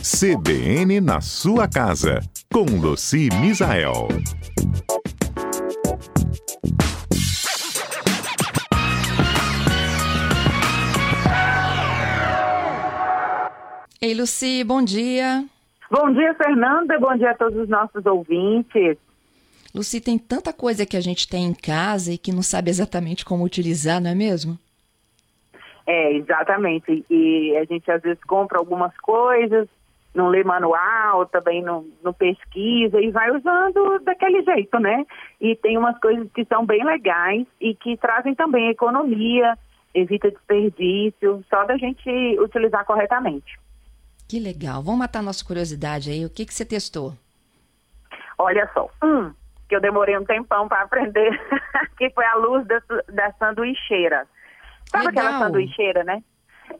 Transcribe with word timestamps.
CBN 0.00 1.00
na 1.00 1.20
sua 1.20 1.66
casa, 1.66 2.20
com 2.52 2.64
Luci 2.80 3.28
Misael. 3.40 4.06
Ei, 14.00 14.14
Luci, 14.14 14.62
bom 14.62 14.82
dia. 14.82 15.44
Bom 15.90 16.12
dia, 16.12 16.32
Fernanda. 16.34 16.96
Bom 17.00 17.16
dia 17.16 17.32
a 17.32 17.34
todos 17.34 17.58
os 17.58 17.68
nossos 17.68 18.06
ouvintes. 18.06 18.96
Luci, 19.74 20.00
tem 20.00 20.16
tanta 20.16 20.52
coisa 20.52 20.86
que 20.86 20.96
a 20.96 21.00
gente 21.00 21.28
tem 21.28 21.44
em 21.44 21.54
casa 21.54 22.12
e 22.12 22.18
que 22.18 22.30
não 22.30 22.42
sabe 22.42 22.70
exatamente 22.70 23.24
como 23.24 23.42
utilizar, 23.42 24.00
não 24.00 24.10
é 24.10 24.14
mesmo? 24.14 24.56
É, 25.84 26.12
exatamente. 26.12 27.04
E 27.10 27.56
a 27.56 27.64
gente 27.64 27.90
às 27.90 28.00
vezes 28.00 28.22
compra 28.24 28.58
algumas 28.58 28.96
coisas, 28.98 29.68
não 30.14 30.28
lê 30.28 30.42
manual, 30.42 31.26
também 31.26 31.62
não, 31.62 31.86
não 32.02 32.12
pesquisa 32.12 33.00
e 33.00 33.10
vai 33.10 33.30
usando 33.30 34.00
daquele 34.00 34.42
jeito, 34.42 34.78
né? 34.78 35.04
E 35.40 35.54
tem 35.56 35.76
umas 35.76 35.98
coisas 36.00 36.28
que 36.32 36.44
são 36.46 36.64
bem 36.64 36.84
legais 36.84 37.46
e 37.60 37.74
que 37.74 37.96
trazem 37.96 38.34
também 38.34 38.70
economia, 38.70 39.56
evita 39.94 40.30
desperdício, 40.30 41.44
só 41.48 41.64
da 41.64 41.76
gente 41.76 42.08
utilizar 42.40 42.84
corretamente. 42.84 43.58
Que 44.28 44.38
legal. 44.38 44.82
Vamos 44.82 44.98
matar 44.98 45.22
nossa 45.22 45.44
curiosidade 45.44 46.10
aí. 46.10 46.24
O 46.24 46.30
que, 46.30 46.44
que 46.44 46.52
você 46.52 46.64
testou? 46.64 47.14
Olha 48.36 48.68
só, 48.74 48.88
um 49.02 49.32
que 49.68 49.76
eu 49.76 49.80
demorei 49.80 50.16
um 50.16 50.24
tempão 50.24 50.66
para 50.66 50.82
aprender, 50.82 51.30
que 51.98 52.08
foi 52.10 52.24
a 52.24 52.36
luz 52.36 52.66
da, 52.66 52.80
da 53.12 53.32
sanduicheira. 53.32 54.26
Sabe 54.86 55.06
Legal. 55.06 55.26
aquela 55.26 55.38
sanduicheira, 55.44 56.04
né? 56.04 56.22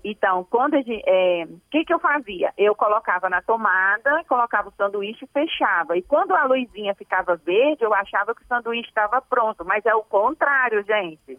Então, 0.05 0.45
quando 0.45 0.77
gente. 0.77 1.02
é, 1.06 1.45
O 1.45 1.60
que, 1.70 1.84
que 1.84 1.92
eu 1.92 1.98
fazia? 1.98 2.52
Eu 2.56 2.74
colocava 2.74 3.28
na 3.28 3.42
tomada, 3.42 4.24
colocava 4.28 4.69
o 4.69 4.73
sanduíche 4.73 5.24
e 5.24 5.28
fechava. 5.28 5.97
E 5.97 6.03
quando 6.03 6.34
a 6.34 6.45
luzinha 6.45 6.95
ficava 6.95 7.36
verde, 7.36 7.84
eu 7.84 7.95
achava 7.95 8.34
que 8.34 8.42
o 8.42 8.47
sanduíche 8.47 8.89
estava 8.89 9.20
pronto. 9.20 9.64
Mas 9.64 9.84
é 9.86 9.95
o 9.95 10.03
contrário, 10.03 10.83
gente. 10.84 11.39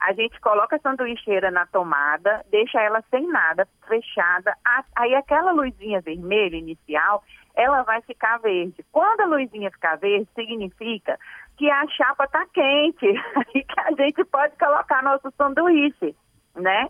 A 0.00 0.12
gente 0.14 0.40
coloca 0.40 0.74
a 0.74 0.80
sanduicheira 0.80 1.50
na 1.52 1.64
tomada, 1.66 2.44
deixa 2.50 2.80
ela 2.80 3.04
sem 3.08 3.24
nada, 3.28 3.68
fechada. 3.86 4.52
Aí 4.96 5.14
aquela 5.14 5.52
luzinha 5.52 6.00
vermelha 6.00 6.56
inicial, 6.56 7.22
ela 7.54 7.84
vai 7.84 8.00
ficar 8.02 8.38
verde. 8.38 8.84
Quando 8.90 9.20
a 9.20 9.26
luzinha 9.26 9.70
ficar 9.70 9.96
verde, 9.96 10.28
significa 10.34 11.16
que 11.56 11.70
a 11.70 11.86
chapa 11.86 12.24
está 12.24 12.44
quente 12.46 13.06
e 13.54 13.62
que 13.62 13.80
a 13.80 13.92
gente 13.92 14.24
pode 14.24 14.56
colocar 14.56 15.04
nosso 15.04 15.30
sanduíche, 15.36 16.16
né? 16.56 16.88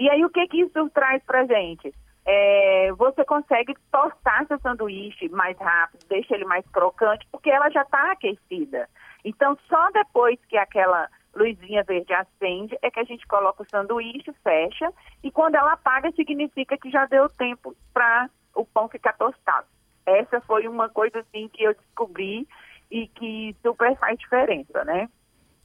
E 0.00 0.08
aí 0.08 0.24
o 0.24 0.30
que, 0.30 0.48
que 0.48 0.62
isso 0.62 0.88
traz 0.94 1.22
pra 1.24 1.44
gente? 1.44 1.94
É, 2.24 2.90
você 2.96 3.22
consegue 3.22 3.74
tostar 3.92 4.46
seu 4.46 4.58
sanduíche 4.60 5.28
mais 5.28 5.58
rápido, 5.58 6.06
deixa 6.08 6.34
ele 6.34 6.46
mais 6.46 6.64
crocante, 6.68 7.28
porque 7.30 7.50
ela 7.50 7.68
já 7.68 7.82
está 7.82 8.10
aquecida. 8.12 8.88
Então, 9.22 9.58
só 9.68 9.90
depois 9.90 10.38
que 10.48 10.56
aquela 10.56 11.06
luzinha 11.34 11.84
verde 11.84 12.14
acende 12.14 12.78
é 12.80 12.90
que 12.90 12.98
a 12.98 13.04
gente 13.04 13.26
coloca 13.26 13.62
o 13.62 13.68
sanduíche, 13.68 14.32
fecha, 14.42 14.90
e 15.22 15.30
quando 15.30 15.56
ela 15.56 15.74
apaga, 15.74 16.10
significa 16.12 16.78
que 16.78 16.90
já 16.90 17.04
deu 17.04 17.28
tempo 17.28 17.76
para 17.92 18.30
o 18.54 18.64
pão 18.64 18.88
ficar 18.88 19.12
tostado. 19.12 19.66
Essa 20.06 20.40
foi 20.40 20.66
uma 20.66 20.88
coisa 20.88 21.18
assim 21.18 21.46
que 21.52 21.62
eu 21.62 21.74
descobri 21.74 22.48
e 22.90 23.06
que 23.06 23.54
super 23.62 23.94
faz 23.98 24.18
diferença, 24.18 24.82
né? 24.82 25.10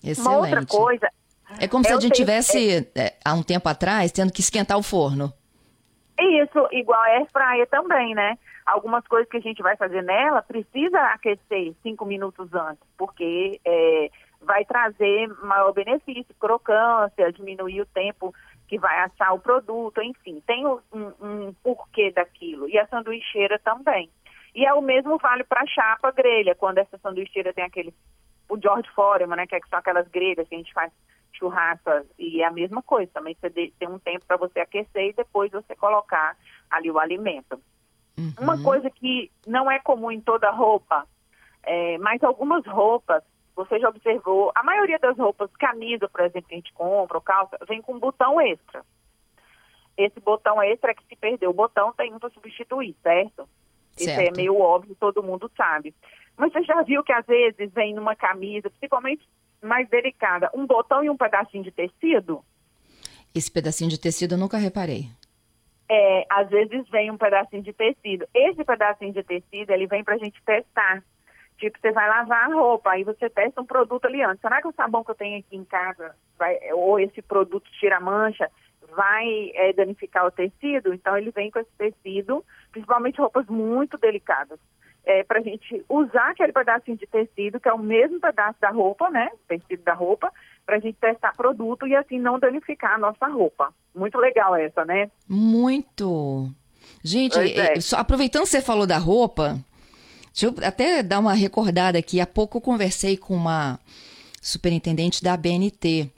Excelente. 0.04 0.28
Uma 0.28 0.38
outra 0.38 0.66
coisa 0.66 1.10
É 1.60 1.68
como 1.68 1.84
se 1.86 1.92
eu 1.92 1.98
a 1.98 2.02
gente 2.02 2.14
tenho- 2.14 2.26
tivesse, 2.26 2.92
é, 2.96 3.14
há 3.24 3.34
um 3.34 3.44
tempo 3.44 3.68
atrás, 3.70 4.12
tendo 4.12 4.32
que 4.32 4.42
esquentar 4.42 4.78
o 4.78 4.84
forno. 4.84 5.32
Isso, 6.20 6.68
igual 6.72 7.00
a 7.02 7.26
fryer 7.26 7.68
também, 7.68 8.16
né? 8.16 8.38
Algumas 8.66 9.06
coisas 9.08 9.30
que 9.30 9.38
a 9.38 9.42
gente 9.42 9.62
vai 9.62 9.76
fazer 9.76 10.02
nela 10.02 10.42
precisa 10.42 11.00
aquecer 11.14 11.74
cinco 11.84 12.06
minutos 12.06 12.52
antes, 12.54 12.82
porque 12.98 13.60
é, 13.66 14.10
vai 14.42 14.64
trazer 14.66 15.28
maior 15.44 15.72
benefício, 15.74 16.34
crocância, 16.40 17.32
diminuir 17.34 17.82
o 17.82 17.86
tempo 17.86 18.34
que 18.68 18.80
vai 18.80 19.04
assar 19.04 19.34
o 19.34 19.40
produto, 19.40 20.02
enfim, 20.02 20.42
tem 20.48 20.66
um, 20.66 20.80
um 21.22 21.54
porquê 21.62 22.12
daquilo. 22.12 22.68
E 22.68 22.80
a 22.80 22.88
sanduicheira 22.88 23.60
também. 23.60 24.10
E 24.56 24.66
é 24.66 24.74
o 24.74 24.82
mesmo 24.82 25.18
vale 25.18 25.44
para 25.44 25.62
a 25.62 25.68
chapa 25.68 26.12
grelha, 26.12 26.56
quando 26.56 26.78
essa 26.80 26.98
sanduicheira 26.98 27.54
tem 27.54 27.64
aquele, 27.66 27.94
o 28.50 28.58
George 28.60 28.90
Foreman, 28.96 29.36
né, 29.36 29.46
que 29.46 29.60
são 29.70 29.78
aquelas 29.78 30.08
grelhas 30.08 30.48
que 30.48 30.56
a 30.56 30.58
gente 30.58 30.74
faz 30.74 30.92
churrasco 31.38 31.90
e 32.18 32.42
é 32.42 32.46
a 32.46 32.52
mesma 32.52 32.82
coisa, 32.82 33.12
também 33.14 33.36
você 33.40 33.50
tem 33.50 33.88
um 33.88 34.00
tempo 34.00 34.26
para 34.26 34.38
você 34.38 34.60
aquecer 34.60 35.10
e 35.10 35.14
depois 35.14 35.52
você 35.52 35.76
colocar 35.76 36.38
ali 36.70 36.90
o 36.90 37.00
alimento. 37.00 37.60
Uhum. 38.18 38.34
Uma 38.40 38.62
coisa 38.62 38.90
que 38.90 39.32
não 39.46 39.70
é 39.70 39.80
comum 39.80 40.12
em 40.12 40.22
toda 40.22 40.50
roupa, 40.52 41.06
é, 41.64 41.98
mas 41.98 42.24
algumas 42.24 42.66
roupas, 42.66 43.24
você 43.56 43.80
já 43.80 43.90
observou, 43.90 44.52
a 44.56 44.64
maioria 44.64 45.00
das 45.00 45.18
roupas, 45.18 45.50
camisa, 45.58 46.08
por 46.10 46.22
exemplo, 46.22 46.48
que 46.48 46.56
a 46.56 46.58
gente 46.58 46.74
compra, 46.74 47.18
ou 47.18 47.22
calça, 47.22 47.58
vem 47.68 47.82
com 47.82 47.94
um 47.94 48.00
botão 48.00 48.40
extra. 48.40 48.84
Esse 49.98 50.20
botão 50.20 50.62
extra 50.62 50.92
é 50.92 50.94
que 50.94 51.06
se 51.06 51.16
perder 51.16 51.48
o 51.48 51.54
botão, 51.54 51.94
tem 51.94 52.14
um 52.14 52.20
para 52.20 52.30
substituir, 52.30 52.96
certo? 53.02 53.48
Isso 53.98 54.10
é 54.10 54.16
Certo. 54.16 54.36
meio 54.36 54.60
óbvio, 54.60 54.96
todo 55.00 55.24
mundo 55.24 55.50
sabe. 55.56 55.96
Mas 56.38 56.52
você 56.52 56.64
já 56.64 56.82
viu 56.82 57.02
que 57.02 57.14
às 57.14 57.26
vezes 57.26 57.72
vem 57.72 57.94
numa 57.94 58.16
camisa, 58.16 58.70
principalmente 58.70 59.26
mais 59.66 59.90
delicada, 59.90 60.50
um 60.54 60.66
botão 60.66 61.04
e 61.04 61.10
um 61.10 61.18
pedacinho 61.18 61.64
de 61.64 61.72
tecido? 61.72 62.44
Esse 63.34 63.52
pedacinho 63.52 63.90
de 63.90 64.00
tecido 64.00 64.36
eu 64.36 64.38
nunca 64.38 64.58
reparei. 64.58 65.10
É, 65.90 66.26
às 66.30 66.50
vezes 66.50 66.88
vem 66.90 67.12
um 67.12 67.18
pedacinho 67.18 67.62
de 67.62 67.74
tecido. 67.74 68.28
Esse 68.34 68.64
pedacinho 68.64 69.14
de 69.14 69.24
tecido, 69.24 69.72
ele 69.72 69.88
vem 69.88 70.04
pra 70.04 70.18
gente 70.18 70.42
testar. 70.44 71.04
Tipo, 71.58 71.80
você 71.80 71.92
vai 71.92 72.08
lavar 72.10 72.50
a 72.50 72.54
roupa, 72.54 72.92
aí 72.92 73.04
você 73.04 73.30
testa 73.30 73.62
um 73.62 73.66
produto 73.66 74.06
ali 74.06 74.22
antes. 74.22 74.42
Será 74.42 74.62
que 74.62 74.68
o 74.68 74.74
sabão 74.74 75.04
que 75.04 75.12
eu 75.12 75.16
tenho 75.16 75.40
aqui 75.40 75.56
em 75.56 75.64
casa, 75.64 76.16
vai, 76.38 76.58
ou 76.74 77.00
esse 77.00 77.22
produto 77.22 77.70
tira 77.80 78.00
mancha, 78.00 78.50
vai 78.96 79.52
é, 79.54 79.74
danificar 79.74 80.26
o 80.26 80.32
tecido? 80.32 80.94
Então, 80.94 81.18
ele 81.18 81.32
vem 81.32 81.52
com 81.52 81.60
esse 81.60 81.72
tecido, 81.78 82.44
principalmente 82.72 83.22
roupas 83.22 83.46
muito 83.48 83.98
delicadas. 83.98 84.60
É, 85.06 85.24
pra 85.24 85.40
gente 85.40 85.86
usar 85.88 86.32
aquele 86.32 86.52
pedacinho 86.52 86.98
de 86.98 87.06
tecido, 87.06 87.60
que 87.60 87.70
é 87.70 87.74
o 87.74 87.78
mesmo 87.78 88.20
pedaço 88.20 88.60
da 88.60 88.72
roupa, 88.72 89.10
né? 89.10 89.30
Tecido 89.48 89.84
da 89.84 89.94
roupa, 89.94 90.32
pra 90.66 90.80
gente 90.80 90.98
testar 91.00 91.36
produto 91.36 91.86
e 91.86 91.96
assim 91.96 92.20
não 92.20 92.40
danificar 92.40 92.94
a 92.94 92.98
nossa 92.98 93.28
roupa. 93.28 93.72
Muito 93.94 94.18
legal 94.18 94.56
essa, 94.56 94.84
né? 94.84 95.12
Muito. 95.30 96.50
Gente, 97.04 97.38
é. 97.38 97.78
eh, 97.78 97.82
só 97.82 97.98
aproveitando 97.98 98.44
que 98.44 98.50
você 98.50 98.62
falou 98.62 98.88
da 98.88 98.98
roupa, 98.98 99.60
deixa 100.34 100.48
eu 100.48 100.68
até 100.68 101.04
dar 101.04 101.20
uma 101.20 101.34
recordada 101.34 102.00
aqui. 102.00 102.20
Há 102.20 102.26
pouco 102.26 102.58
eu 102.58 102.62
conversei 102.62 103.16
com 103.16 103.36
uma 103.36 103.80
superintendente 104.42 105.24
da 105.24 105.38
BNT, 105.38 106.10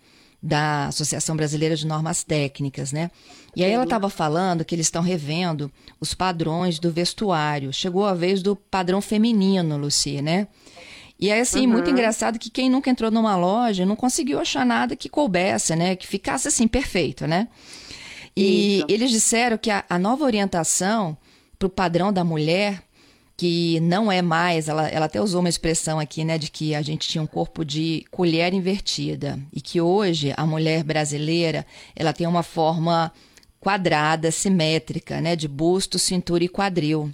da 0.42 0.88
Associação 0.88 1.36
Brasileira 1.36 1.76
de 1.76 1.86
Normas 1.86 2.24
Técnicas, 2.24 2.92
né? 2.92 3.12
E 3.58 3.64
aí 3.64 3.72
ela 3.72 3.86
estava 3.86 4.08
falando 4.08 4.64
que 4.64 4.76
eles 4.76 4.86
estão 4.86 5.02
revendo 5.02 5.72
os 6.00 6.14
padrões 6.14 6.78
do 6.78 6.92
vestuário. 6.92 7.74
Chegou 7.74 8.06
a 8.06 8.14
vez 8.14 8.44
do 8.44 8.56
padrão 8.56 9.02
feminino, 9.02 9.76
Luci, 9.78 10.22
né? 10.22 10.48
E 11.20 11.32
aí, 11.32 11.40
assim, 11.40 11.66
muito 11.66 11.90
engraçado 11.90 12.38
que 12.38 12.52
quem 12.52 12.70
nunca 12.70 12.92
entrou 12.92 13.10
numa 13.10 13.36
loja 13.36 13.84
não 13.84 13.96
conseguiu 13.96 14.40
achar 14.40 14.64
nada 14.64 14.96
que 14.96 15.10
coubesse, 15.10 15.76
né? 15.76 15.96
Que 15.96 16.06
ficasse 16.06 16.48
assim, 16.48 16.68
perfeito, 16.68 17.26
né? 17.26 17.48
E 18.36 18.78
Isso. 18.78 18.86
eles 18.90 19.10
disseram 19.10 19.58
que 19.58 19.72
a, 19.72 19.84
a 19.90 19.98
nova 19.98 20.24
orientação 20.24 21.18
para 21.58 21.66
o 21.66 21.72
padrão 21.72 22.14
da 22.14 22.24
mulher, 22.24 22.84
que 23.36 23.80
não 23.80 24.12
é 24.12 24.22
mais, 24.22 24.68
ela, 24.70 24.88
ela 24.88 25.08
até 25.08 25.20
usou 25.20 25.40
uma 25.40 25.50
expressão 25.50 26.00
aqui, 26.00 26.24
né, 26.24 26.38
de 26.38 26.52
que 26.52 26.76
a 26.76 26.84
gente 26.84 27.08
tinha 27.08 27.24
um 27.24 27.28
corpo 27.28 27.66
de 27.66 28.06
colher 28.12 28.54
invertida 28.54 29.40
e 29.52 29.60
que 29.60 29.82
hoje 29.82 30.32
a 30.38 30.46
mulher 30.46 30.84
brasileira 30.84 31.66
ela 31.96 32.14
tem 32.14 32.28
uma 32.28 32.44
forma 32.44 33.12
quadrada, 33.60 34.32
simétrica, 34.32 35.20
né, 35.22 35.36
de 35.36 35.48
busto, 35.48 36.00
cintura 36.00 36.44
e 36.44 36.50
quadril. 36.50 37.12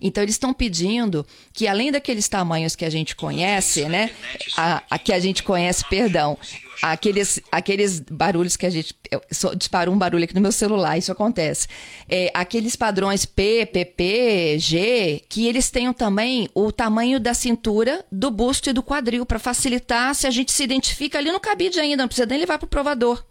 Então 0.00 0.22
eles 0.22 0.34
estão 0.34 0.52
pedindo 0.52 1.26
que 1.52 1.66
além 1.66 1.90
daqueles 1.90 2.28
tamanhos 2.28 2.76
que 2.76 2.84
a 2.84 2.90
gente 2.90 3.16
conhece, 3.16 3.86
né, 3.88 4.10
a, 4.56 4.82
a 4.90 4.98
que 4.98 5.12
a 5.12 5.18
gente 5.18 5.42
conhece, 5.42 5.84
perdão, 5.88 6.38
aqueles 6.82 7.40
aqueles 7.50 8.00
barulhos 8.00 8.56
que 8.56 8.66
a 8.66 8.70
gente 8.70 8.94
só 9.30 9.54
disparou 9.54 9.94
um 9.94 9.98
barulho 9.98 10.24
aqui 10.24 10.34
no 10.34 10.40
meu 10.40 10.52
celular, 10.52 10.98
isso 10.98 11.12
acontece. 11.12 11.68
É, 12.08 12.30
aqueles 12.34 12.76
padrões 12.76 13.24
P, 13.24 13.66
PP, 13.66 14.58
G, 14.58 15.22
que 15.28 15.46
eles 15.46 15.70
tenham 15.70 15.92
também 15.92 16.48
o 16.54 16.70
tamanho 16.70 17.18
da 17.18 17.34
cintura, 17.34 18.04
do 18.10 18.30
busto 18.30 18.70
e 18.70 18.72
do 18.72 18.82
quadril 18.82 19.24
para 19.24 19.38
facilitar 19.38 20.14
se 20.14 20.26
a 20.26 20.30
gente 20.30 20.52
se 20.52 20.62
identifica 20.62 21.18
ali 21.18 21.32
no 21.32 21.40
cabide 21.40 21.80
ainda, 21.80 22.02
não 22.02 22.08
precisa 22.08 22.26
nem 22.26 22.38
levar 22.38 22.58
para 22.58 22.66
o 22.66 22.68
provador. 22.68 23.24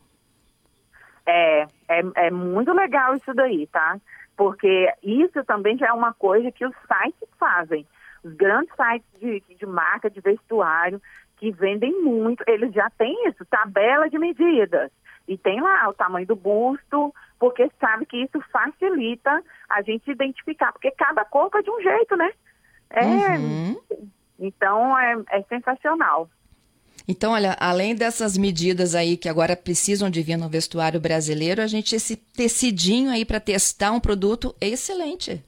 É, 1.27 1.65
é, 1.87 2.01
é 2.27 2.31
muito 2.31 2.71
legal 2.73 3.15
isso 3.15 3.33
daí, 3.33 3.67
tá? 3.67 3.97
Porque 4.35 4.91
isso 5.01 5.43
também 5.45 5.77
já 5.77 5.87
é 5.87 5.93
uma 5.93 6.13
coisa 6.13 6.51
que 6.51 6.65
os 6.65 6.75
sites 6.87 7.29
fazem. 7.39 7.85
Os 8.23 8.33
grandes 8.33 8.73
sites 8.75 9.07
de, 9.19 9.55
de 9.55 9.65
marca, 9.65 10.09
de 10.09 10.19
vestuário, 10.19 11.01
que 11.37 11.51
vendem 11.51 12.01
muito, 12.01 12.43
eles 12.47 12.73
já 12.73 12.89
têm 12.97 13.27
isso, 13.27 13.45
tabela 13.45 14.09
de 14.09 14.17
medidas. 14.17 14.91
E 15.27 15.37
tem 15.37 15.59
lá 15.61 15.89
o 15.89 15.93
tamanho 15.93 16.27
do 16.27 16.35
busto, 16.35 17.13
porque 17.39 17.69
sabe 17.79 18.05
que 18.05 18.17
isso 18.17 18.39
facilita 18.51 19.43
a 19.69 19.81
gente 19.81 20.09
identificar, 20.09 20.71
porque 20.71 20.91
cada 20.91 21.25
corpo 21.25 21.57
é 21.57 21.61
de 21.61 21.69
um 21.69 21.81
jeito, 21.81 22.15
né? 22.15 22.31
É, 22.89 23.37
uhum. 23.37 23.81
Então 24.39 24.97
é, 24.97 25.15
é 25.29 25.41
sensacional. 25.43 26.29
Então, 27.07 27.33
olha, 27.33 27.55
além 27.59 27.95
dessas 27.95 28.37
medidas 28.37 28.95
aí 28.95 29.15
que 29.15 29.29
agora 29.29 29.55
precisam 29.55 30.09
de 30.09 30.21
vir 30.21 30.37
no 30.37 30.49
vestuário 30.49 30.99
brasileiro, 30.99 31.61
a 31.61 31.67
gente 31.67 31.95
esse 31.95 32.15
tecidinho 32.15 33.11
aí 33.11 33.23
para 33.23 33.39
testar 33.39 33.91
um 33.91 33.99
produto 33.99 34.55
é 34.59 34.67
excelente. 34.67 35.43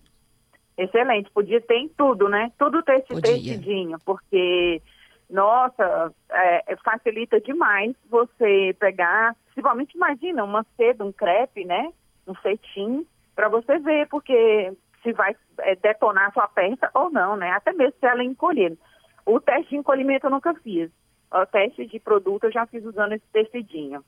Excelente, 0.77 1.31
podia 1.31 1.59
ter 1.59 1.77
em 1.77 1.89
tudo, 1.89 2.30
né? 2.30 2.51
Tudo 2.59 2.83
ter 2.83 2.98
esse 2.98 3.07
podia. 3.07 3.33
tecidinho, 3.33 3.98
porque 4.06 4.80
nossa, 5.27 6.13
é, 6.31 6.75
facilita 6.86 7.42
demais 7.42 7.95
você 8.10 8.75
pegar, 8.80 9.36
principalmente 9.48 9.95
imagina 9.95 10.44
uma 10.44 10.65
seda, 10.77 11.03
um 11.03 11.12
crepe, 11.12 11.65
né? 11.65 11.92
Um 12.27 12.36
cetim, 12.36 13.06
para 13.36 13.50
você 13.50 13.80
ver, 13.80 14.07
porque 14.07 14.71
se 15.03 15.12
vai 15.13 15.36
é, 15.60 15.75
detonar 15.75 16.27
a 16.27 16.31
sua 16.31 16.48
peça 16.48 16.89
ou 16.94 17.10
não, 17.10 17.36
né? 17.36 17.50
Até 17.51 17.74
mesmo 17.74 17.95
se 18.00 18.06
ela 18.06 18.24
encolher. 18.24 18.77
O 19.25 19.39
teste 19.39 19.71
de 19.71 19.77
encolhimento 19.77 20.27
eu 20.27 20.31
nunca 20.31 20.53
fiz. 20.56 20.89
O 21.31 21.45
teste 21.45 21.85
de 21.85 22.00
produto 22.00 22.45
eu 22.45 22.51
já 22.51 22.65
fiz 22.65 22.83
usando 22.85 23.13
esse 23.13 23.25
tecidinho. 23.31 24.03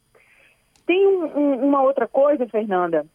Tem 0.86 1.06
um, 1.07 1.25
um, 1.38 1.68
uma 1.68 1.81
outra 1.81 2.07
coisa, 2.07 2.48
Fernanda, 2.48 3.06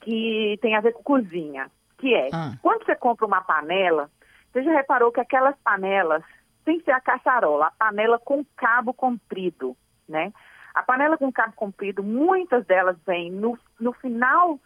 que 0.00 0.58
tem 0.60 0.76
a 0.76 0.80
ver 0.80 0.92
com 0.92 1.02
cozinha, 1.02 1.70
que 1.98 2.14
é, 2.14 2.28
ah. 2.32 2.52
quando 2.62 2.84
você 2.84 2.94
compra 2.94 3.26
uma 3.26 3.42
panela, 3.42 4.10
você 4.52 4.62
já 4.62 4.72
reparou 4.72 5.10
que 5.10 5.20
aquelas 5.20 5.56
panelas 5.64 6.22
sem 6.64 6.80
ser 6.82 6.90
a 6.90 7.00
caçarola, 7.00 7.66
a 7.66 7.70
panela 7.70 8.18
com 8.18 8.44
cabo 8.54 8.92
comprido, 8.92 9.74
né? 10.06 10.32
A 10.74 10.82
panela 10.82 11.16
com 11.16 11.32
cabo 11.32 11.54
comprido, 11.54 12.02
muitas 12.02 12.66
delas 12.66 12.96
vêm 13.06 13.32
no, 13.32 13.58
no 13.80 13.92
final 13.94 14.60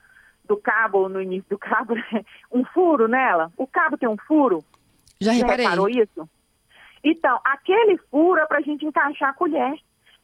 do 0.44 0.56
cabo 0.56 0.98
ou 0.98 1.08
no 1.08 1.22
início 1.22 1.48
do 1.48 1.58
cabo, 1.58 1.94
um 2.50 2.64
furo 2.64 3.06
nela. 3.06 3.52
O 3.56 3.68
cabo 3.68 3.96
tem 3.96 4.08
um 4.08 4.16
furo. 4.16 4.64
Já 5.20 5.30
reparei. 5.30 5.64
Você 5.64 5.70
reparou 5.70 5.88
isso? 5.88 6.28
Então, 7.04 7.40
aquele 7.44 7.96
furo 8.10 8.40
é 8.40 8.46
para 8.46 8.58
a 8.58 8.62
gente 8.62 8.84
encaixar 8.84 9.30
a 9.30 9.34
colher. 9.34 9.78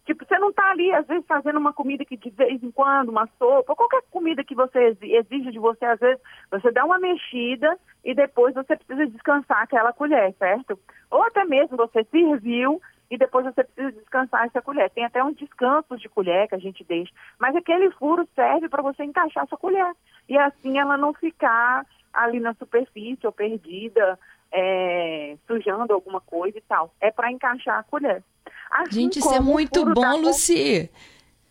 Tipo, 0.09 0.25
você 0.25 0.39
não 0.39 0.49
está 0.49 0.71
ali, 0.71 0.91
às 0.95 1.07
vezes, 1.07 1.27
fazendo 1.27 1.59
uma 1.59 1.73
comida 1.73 2.03
que 2.03 2.17
de 2.17 2.31
vez 2.31 2.63
em 2.63 2.71
quando, 2.71 3.11
uma 3.11 3.29
sopa, 3.39 3.77
qualquer 3.77 4.01
comida 4.11 4.43
que 4.43 4.55
você 4.55 4.97
exige 5.03 5.51
de 5.51 5.59
você, 5.59 5.85
às 5.85 6.01
vezes, 6.01 6.19
você 6.51 6.71
dá 6.71 6.83
uma 6.83 6.99
mexida 6.99 7.79
e 8.03 8.15
depois 8.15 8.55
você 8.55 8.75
precisa 8.75 9.07
descansar 9.07 9.61
aquela 9.61 9.93
colher, 9.93 10.33
certo? 10.39 10.79
Ou 11.11 11.23
até 11.23 11.45
mesmo 11.45 11.77
você 11.77 12.03
serviu 12.05 12.81
e 13.11 13.19
depois 13.19 13.45
você 13.45 13.63
precisa 13.65 13.93
descansar 13.93 14.47
essa 14.47 14.63
colher. 14.63 14.89
Tem 14.91 15.05
até 15.05 15.23
uns 15.23 15.37
descansos 15.37 16.01
de 16.01 16.09
colher 16.09 16.49
que 16.49 16.55
a 16.55 16.59
gente 16.59 16.83
deixa, 16.85 17.13
mas 17.39 17.55
aquele 17.55 17.91
furo 17.91 18.27
serve 18.35 18.67
para 18.69 18.83
você 18.83 19.05
encaixar 19.05 19.47
sua 19.47 19.59
colher. 19.59 19.93
E 20.27 20.39
assim 20.39 20.79
ela 20.79 20.97
não 20.97 21.13
ficar 21.13 21.85
ali 22.15 22.41
na 22.41 22.55
superfície 22.55 23.27
ou 23.27 23.33
perdida, 23.33 24.19
é, 24.53 25.37
sujando 25.47 25.93
alguma 25.93 26.21
coisa 26.21 26.59
e 26.59 26.63
tal. 26.63 26.93
É 27.01 27.11
para 27.11 27.31
encaixar 27.31 27.79
a 27.79 27.83
colher. 27.83 28.23
Assim 28.71 29.01
Gente, 29.03 29.19
isso 29.19 29.35
é 29.35 29.41
muito 29.41 29.85
bom, 29.85 30.21
Luci. 30.21 30.91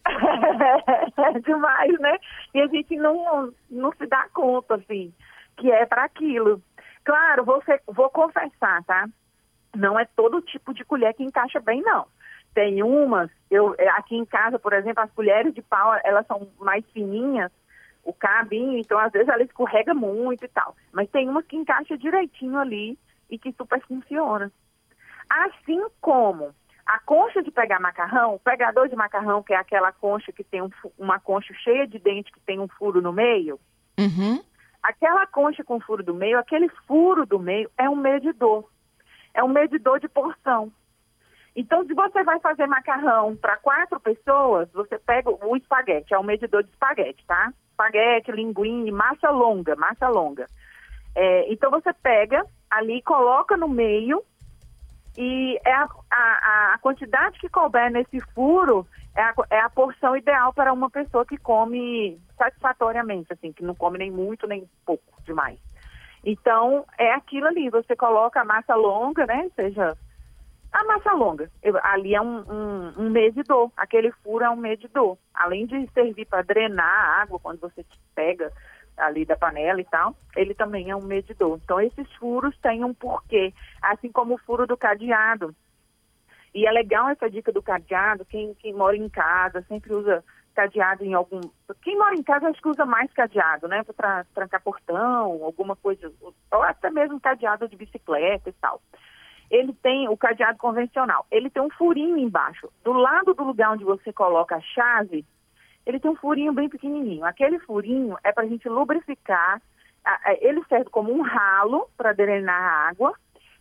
é 1.17 1.39
demais, 1.39 1.99
né? 1.99 2.17
E 2.53 2.61
a 2.61 2.67
gente 2.67 2.95
não, 2.95 3.53
não 3.69 3.91
se 3.93 4.05
dá 4.05 4.27
conta, 4.33 4.75
assim, 4.75 5.13
que 5.57 5.71
é 5.71 5.85
para 5.85 6.03
aquilo. 6.03 6.61
Claro, 7.03 7.43
vou, 7.43 7.61
ser, 7.63 7.81
vou 7.87 8.09
confessar, 8.09 8.83
tá? 8.83 9.07
Não 9.75 9.99
é 9.99 10.05
todo 10.05 10.41
tipo 10.41 10.73
de 10.73 10.83
colher 10.85 11.13
que 11.13 11.23
encaixa 11.23 11.59
bem, 11.59 11.81
não. 11.81 12.05
Tem 12.53 12.81
umas, 12.81 13.29
eu 13.51 13.75
aqui 13.91 14.15
em 14.15 14.25
casa, 14.25 14.57
por 14.57 14.73
exemplo, 14.73 15.03
as 15.03 15.11
colheres 15.11 15.53
de 15.53 15.61
pau, 15.61 15.95
elas 16.03 16.25
são 16.25 16.47
mais 16.59 16.83
fininhas, 16.91 17.51
o 18.07 18.13
cabinho, 18.13 18.77
então 18.77 18.97
às 18.97 19.11
vezes 19.11 19.27
ela 19.27 19.43
escorrega 19.43 19.93
muito 19.93 20.45
e 20.45 20.47
tal. 20.47 20.73
Mas 20.93 21.09
tem 21.09 21.27
umas 21.27 21.45
que 21.45 21.57
encaixa 21.57 21.97
direitinho 21.97 22.57
ali 22.57 22.97
e 23.29 23.37
que 23.37 23.51
super 23.51 23.81
funciona. 23.81 24.49
Assim 25.29 25.85
como 25.99 26.55
a 26.85 26.99
concha 26.99 27.43
de 27.43 27.51
pegar 27.51 27.81
macarrão, 27.81 28.35
o 28.35 28.39
pegador 28.39 28.87
de 28.87 28.95
macarrão, 28.95 29.43
que 29.43 29.53
é 29.53 29.57
aquela 29.57 29.91
concha 29.91 30.31
que 30.31 30.41
tem 30.41 30.61
um, 30.61 30.69
uma 30.97 31.19
concha 31.19 31.53
cheia 31.55 31.85
de 31.85 31.99
dente 31.99 32.31
que 32.31 32.39
tem 32.39 32.61
um 32.61 32.67
furo 32.69 33.01
no 33.01 33.11
meio, 33.11 33.59
uhum. 33.99 34.41
aquela 34.81 35.27
concha 35.27 35.61
com 35.65 35.81
furo 35.81 36.01
do 36.01 36.13
meio, 36.13 36.39
aquele 36.39 36.69
furo 36.87 37.25
do 37.25 37.37
meio 37.37 37.69
é 37.77 37.89
um 37.89 37.95
medidor. 37.97 38.69
É 39.33 39.43
um 39.43 39.49
medidor 39.49 39.99
de 39.99 40.07
porção. 40.07 40.71
Então, 41.53 41.85
se 41.85 41.93
você 41.93 42.23
vai 42.23 42.39
fazer 42.39 42.67
macarrão 42.67 43.35
para 43.35 43.57
quatro 43.57 43.99
pessoas, 43.99 44.71
você 44.71 44.97
pega 44.97 45.29
o 45.29 45.57
espaguete, 45.57 46.13
é 46.13 46.19
um 46.19 46.23
medidor 46.23 46.63
de 46.63 46.69
espaguete, 46.69 47.25
tá? 47.25 47.51
Espaguete, 47.77 48.31
linguine, 48.31 48.91
massa 48.91 49.29
longa, 49.29 49.75
massa 49.75 50.09
longa. 50.09 50.47
É, 51.15 51.51
então, 51.53 51.69
você 51.69 51.93
pega 51.93 52.43
ali, 52.69 53.03
coloca 53.03 53.55
no 53.55 53.69
meio 53.69 54.23
e 55.15 55.59
é 55.63 55.73
a, 55.73 55.87
a, 56.11 56.73
a, 56.73 56.77
quantidade 56.79 57.39
que 57.39 57.49
couber 57.49 57.91
nesse 57.91 58.19
furo 58.33 58.85
é 59.15 59.21
a, 59.21 59.33
é 59.51 59.59
a 59.59 59.69
porção 59.69 60.17
ideal 60.17 60.53
para 60.53 60.73
uma 60.73 60.89
pessoa 60.89 61.25
que 61.25 61.37
come 61.37 62.19
satisfatoriamente, 62.35 63.31
assim, 63.31 63.51
que 63.51 63.63
não 63.63 63.75
come 63.75 63.99
nem 63.99 64.11
muito 64.11 64.47
nem 64.47 64.67
pouco 64.85 65.21
demais. 65.23 65.59
Então, 66.23 66.83
é 66.97 67.13
aquilo 67.13 67.47
ali, 67.47 67.69
você 67.69 67.95
coloca 67.95 68.41
a 68.41 68.45
massa 68.45 68.75
longa, 68.75 69.25
né? 69.25 69.49
Seja 69.55 69.95
a 70.71 70.83
massa 70.83 71.13
longa. 71.13 71.49
Ali 71.83 72.15
é 72.15 72.21
um, 72.21 72.39
um, 72.39 72.93
um, 72.97 73.09
medidor, 73.09 73.71
aquele 73.75 74.11
furo 74.23 74.43
é 74.43 74.49
um 74.49 74.55
medidor. 74.55 75.17
Além 75.33 75.65
de 75.65 75.87
servir 75.91 76.25
para 76.25 76.43
drenar 76.43 76.85
a 76.85 77.21
água 77.21 77.39
quando 77.39 77.59
você 77.59 77.85
pega 78.13 78.51
ali 78.97 79.25
da 79.25 79.37
panela 79.37 79.79
e 79.79 79.85
tal, 79.85 80.15
ele 80.35 80.53
também 80.53 80.89
é 80.89 80.95
um 80.95 81.03
medidor. 81.03 81.59
Então, 81.63 81.79
esses 81.79 82.11
furos 82.15 82.57
têm 82.59 82.83
um 82.83 82.93
porquê, 82.93 83.53
assim 83.81 84.11
como 84.11 84.35
o 84.35 84.39
furo 84.39 84.65
do 84.65 84.75
cadeado. 84.75 85.55
E 86.53 86.65
é 86.65 86.71
legal 86.71 87.09
essa 87.09 87.29
dica 87.29 87.51
do 87.51 87.61
cadeado, 87.61 88.25
quem, 88.25 88.55
quem 88.55 88.73
mora 88.73 88.97
em 88.97 89.07
casa 89.09 89.63
sempre 89.67 89.93
usa 89.93 90.23
cadeado 90.55 91.05
em 91.05 91.13
algum. 91.13 91.39
Quem 91.83 91.95
mora 91.95 92.15
em 92.15 92.23
casa 92.23 92.49
acho 92.49 92.59
que 92.59 92.67
usa 92.67 92.83
mais 92.83 93.13
cadeado, 93.13 93.67
né? 93.67 93.83
Para 93.95 94.25
trancar 94.33 94.63
portão, 94.63 95.43
alguma 95.43 95.75
coisa, 95.75 96.11
ou 96.19 96.63
até 96.63 96.89
mesmo 96.89 97.19
cadeado 97.19 97.67
de 97.67 97.75
bicicleta 97.75 98.49
e 98.49 98.53
tal. 98.53 98.81
Ele 99.49 99.73
tem 99.73 100.09
o 100.09 100.17
cadeado 100.17 100.57
convencional, 100.57 101.25
ele 101.31 101.49
tem 101.49 101.61
um 101.63 101.69
furinho 101.69 102.17
embaixo. 102.17 102.69
Do 102.83 102.93
lado 102.93 103.33
do 103.33 103.43
lugar 103.43 103.71
onde 103.71 103.83
você 103.83 104.11
coloca 104.11 104.55
a 104.55 104.61
chave, 104.61 105.25
ele 105.85 105.99
tem 105.99 106.11
um 106.11 106.15
furinho 106.15 106.51
bem 106.51 106.67
pequenininho. 106.67 107.23
Aquele 107.23 107.59
furinho 107.59 108.17
é 108.23 108.31
para 108.33 108.43
a 108.43 108.47
gente 108.47 108.67
lubrificar. 108.67 109.61
Ele 110.41 110.61
serve 110.67 110.89
como 110.89 111.13
um 111.13 111.21
ralo 111.21 111.89
para 111.95 112.13
drenar 112.13 112.61
a 112.61 112.89
água 112.89 113.13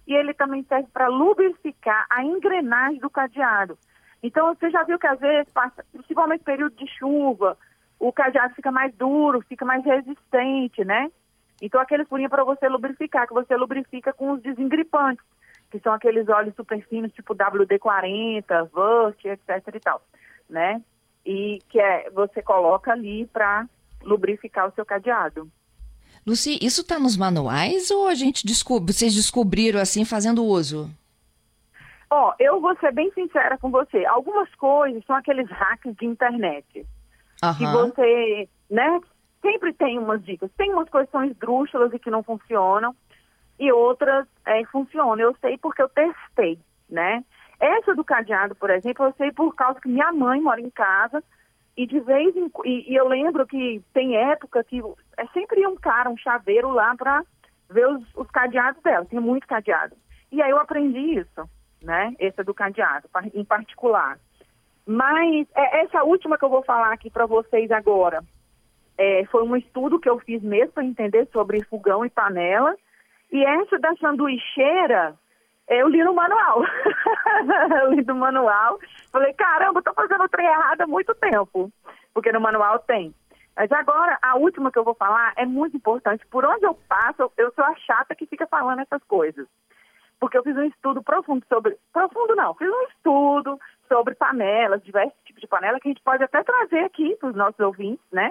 e 0.07 0.15
ele 0.15 0.35
também 0.35 0.65
serve 0.65 0.89
para 0.93 1.09
lubrificar 1.09 2.07
a 2.11 2.25
engrenagem 2.25 2.99
do 2.99 3.11
cadeado. 3.11 3.79
Então, 4.23 4.55
você 4.55 4.71
já 4.71 4.83
viu 4.83 4.99
que 4.99 5.07
às 5.07 5.21
vezes, 5.21 5.53
passa, 5.53 5.85
principalmente 5.93 6.43
período 6.43 6.75
de 6.75 6.87
chuva, 6.99 7.57
o 7.99 8.13
cadeado 8.13 8.55
fica 8.55 8.73
mais 8.73 8.95
duro, 8.95 9.41
fica 9.43 9.65
mais 9.65 9.85
resistente, 9.85 10.85
né? 10.85 11.11
Então, 11.63 11.81
aquele 11.81 12.05
furinho 12.05 12.27
é 12.27 12.31
para 12.31 12.45
você 12.45 12.69
lubrificar, 12.69 13.27
que 13.27 13.35
você 13.35 13.57
lubrifica 13.57 14.13
com 14.13 14.33
os 14.33 14.43
desengripantes, 14.43 15.25
que 15.77 15.85
são 15.85 15.93
aqueles 15.93 16.29
óleos 16.29 16.55
super 16.55 16.81
finos, 16.89 17.13
tipo 17.13 17.35
WD-40, 17.35 18.69
Vust, 18.73 19.25
etc 19.27 19.75
e 19.75 19.81
tal, 19.81 20.03
né? 20.49 20.83
e 21.27 21.59
que 21.69 21.81
é, 21.81 22.09
você 22.11 22.41
coloca 22.41 22.93
ali 22.93 23.27
para 23.27 23.69
lubrificar 24.03 24.69
o 24.69 24.73
seu 24.73 24.87
cadeado. 24.87 25.51
Luci, 26.25 26.59
isso 26.63 26.83
está 26.83 26.99
nos 26.99 27.17
manuais 27.17 27.91
ou 27.91 28.07
a 28.07 28.15
gente 28.15 28.47
descobre, 28.47 28.93
vocês 28.93 29.15
descobriram 29.15 29.81
assim 29.81 30.05
fazendo 30.05 30.45
uso? 30.45 30.89
Ó, 32.09 32.31
oh, 32.31 32.35
eu 32.39 32.61
vou 32.61 32.77
ser 32.79 32.93
bem 32.93 33.11
sincera 33.13 33.59
com 33.59 33.71
você. 33.71 34.05
Algumas 34.07 34.53
coisas 34.55 35.05
são 35.05 35.17
aqueles 35.17 35.51
hacks 35.51 35.95
de 35.97 36.07
internet. 36.07 36.87
Uhum. 37.43 37.55
Que 37.59 37.67
você, 37.67 38.49
né, 38.71 39.01
sempre 39.43 39.73
tem 39.73 39.99
umas 39.99 40.25
dicas. 40.25 40.49
Tem 40.57 40.73
umas 40.73 40.89
coisas 40.89 41.11
que 41.11 41.17
são 41.17 41.25
esdrúxulas 41.25 41.93
e 41.93 41.99
que 41.99 42.11
não 42.11 42.23
funcionam. 42.23 42.95
E 43.59 43.73
outras 43.73 44.27
é, 44.45 44.65
funcionam. 44.67 45.19
Eu 45.19 45.37
sei 45.41 45.57
porque 45.59 45.83
eu 45.83 45.89
testei, 45.89 46.59
né? 46.89 47.25
Essa 47.59 47.95
do 47.95 48.05
cadeado, 48.05 48.55
por 48.55 48.71
exemplo, 48.71 49.07
eu 49.07 49.15
sei 49.15 49.33
por 49.33 49.55
causa 49.55 49.81
que 49.81 49.89
minha 49.89 50.13
mãe 50.13 50.41
mora 50.41 50.61
em 50.61 50.71
casa 50.71 51.23
e 51.77 51.87
de 51.87 52.01
vez 52.01 52.35
em 52.37 52.51
e, 52.65 52.93
e 52.93 52.97
eu 52.97 53.09
lembro 53.09 53.47
que 53.47 53.83
tem 53.93 54.17
época 54.17 54.63
que 54.65 54.83
é 55.17 55.27
sempre 55.29 55.67
um 55.67 55.77
cara, 55.77 56.11
um 56.11 56.17
chaveiro 56.17 56.71
lá 56.71 56.95
para 56.95 57.23
ver 57.71 57.89
os, 57.89 58.05
os, 58.15 58.31
cadeados 58.31 58.83
dela. 58.83 59.05
Tem 59.07 59.21
muito 59.21 59.47
cadeado. 59.47 59.97
E 60.31 60.43
aí 60.43 60.51
eu 60.51 60.59
aprendi 60.59 61.19
isso, 61.19 61.49
né? 61.83 62.15
Essa 62.19 62.45
do 62.45 62.55
cadeado, 62.55 63.09
em 63.35 63.45
particular. 63.45 64.19
Mas 64.87 65.47
é, 65.55 65.83
essa 65.83 66.05
última 66.05 66.39
que 66.39 66.45
eu 66.45 66.51
vou 66.51 66.63
falar 66.63 66.93
aqui 66.93 67.11
para 67.11 67.27
vocês 67.27 67.71
agora 67.71 68.23
é, 68.97 69.25
foi 69.27 69.43
um 69.43 69.57
estudo 69.57 69.99
que 69.99 70.09
eu 70.09 70.19
fiz 70.21 70.43
mesmo 70.43 70.73
para 70.73 70.85
entender 70.85 71.29
sobre 71.33 71.65
fogão 71.65 72.05
e 72.05 72.11
panela. 72.11 72.75
E 73.33 73.45
essa 73.45 73.79
da 73.79 73.95
sanduicheira 73.97 75.17
Eu 75.69 75.89
li 75.89 76.03
no 76.03 76.15
manual. 76.15 76.63
li 77.91 78.05
no 78.05 78.15
manual. 78.15 78.79
Falei, 79.11 79.33
caramba, 79.35 79.81
estou 79.81 79.95
fazendo 79.95 80.25
o 80.25 80.29
trem 80.29 80.47
errado 80.47 80.83
há 80.83 80.87
muito 80.87 81.15
tempo. 81.15 81.73
Porque 82.15 82.31
no 82.33 82.41
manual 82.41 82.79
tem. 82.81 83.15
Mas 83.57 83.73
agora, 83.73 84.19
a 84.23 84.37
última 84.37 84.71
que 84.71 84.79
eu 84.79 84.85
vou 84.85 84.95
falar 84.95 85.33
é 85.37 85.47
muito 85.47 85.77
importante. 85.77 86.27
Por 86.27 86.45
onde 86.45 86.67
eu 86.67 86.75
passo, 86.89 87.33
eu 87.37 87.53
sou 87.53 87.65
a 87.65 87.75
chata 87.77 88.15
que 88.15 88.27
fica 88.27 88.47
falando 88.47 88.81
essas 88.81 89.03
coisas. 89.05 89.47
Porque 90.21 90.37
eu 90.37 90.43
fiz 90.43 90.57
um 90.57 90.65
estudo 90.65 91.03
profundo 91.03 91.45
sobre. 91.49 91.77
Profundo 91.93 92.37
não, 92.37 92.55
fiz 92.55 92.69
um 92.69 92.83
estudo 92.89 93.59
sobre 93.89 94.15
panelas, 94.15 94.83
diversos 94.83 95.19
tipos 95.25 95.41
de 95.41 95.47
panela, 95.47 95.81
que 95.81 95.89
a 95.89 95.93
gente 95.93 96.03
pode 96.03 96.23
até 96.23 96.43
trazer 96.43 96.85
aqui 96.85 97.17
para 97.17 97.31
os 97.31 97.37
nossos 97.37 97.59
ouvintes, 97.61 98.05
né? 98.13 98.31